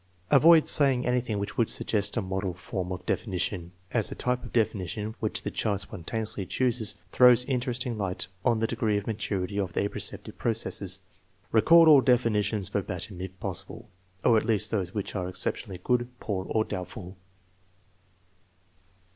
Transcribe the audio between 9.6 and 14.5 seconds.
the apperceptive processes. Record all definitions verbatim if possible, or at